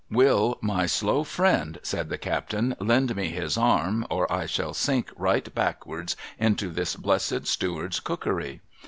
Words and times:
'Will 0.09 0.57
my 0.61 0.87
slow 0.87 1.23
friend,' 1.23 1.77
said 1.83 2.09
the 2.09 2.17
captain,' 2.17 2.75
lend 2.79 3.15
me 3.15 3.27
his 3.29 3.55
arm, 3.55 4.03
or 4.09 4.25
I 4.33 4.47
shall 4.47 4.73
sink 4.73 5.11
right 5.15 5.47
back'ards 5.53 6.15
into 6.39 6.71
this 6.71 6.95
blessed 6.95 7.45
steward's 7.45 7.99
cookery 7.99 8.61